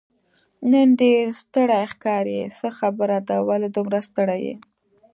نن 0.71 0.87
ډېر 1.01 1.23
ستړی 1.41 1.83
ښکارې، 1.91 2.39
څه 2.57 2.67
خبره 2.79 3.17
ده، 3.27 3.37
ولې 3.47 3.69
دومره 3.75 3.99
ستړی 4.09 4.39
یې؟ 4.47 4.55